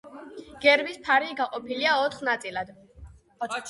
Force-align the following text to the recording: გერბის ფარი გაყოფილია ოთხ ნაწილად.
გერბის 0.65 0.97
ფარი 1.09 1.37
გაყოფილია 1.43 2.01
ოთხ 2.09 2.27
ნაწილად. 2.33 2.77